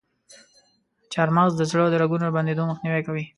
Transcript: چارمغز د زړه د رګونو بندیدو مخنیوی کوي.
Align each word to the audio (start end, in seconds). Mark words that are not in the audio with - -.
چارمغز 1.13 1.51
د 1.57 1.61
زړه 1.71 1.85
د 1.89 1.95
رګونو 2.01 2.33
بندیدو 2.35 2.63
مخنیوی 2.71 3.01
کوي. 3.07 3.23